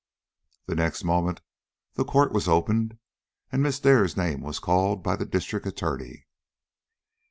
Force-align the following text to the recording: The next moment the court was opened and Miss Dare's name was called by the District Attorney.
The 0.65 0.73
next 0.73 1.03
moment 1.03 1.41
the 1.93 2.03
court 2.03 2.31
was 2.31 2.47
opened 2.47 2.97
and 3.51 3.61
Miss 3.61 3.79
Dare's 3.79 4.17
name 4.17 4.41
was 4.41 4.57
called 4.57 5.03
by 5.03 5.15
the 5.15 5.27
District 5.27 5.67
Attorney. 5.67 6.25